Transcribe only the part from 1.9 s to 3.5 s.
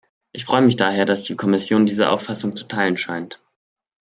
Auffassung zu teilen scheint.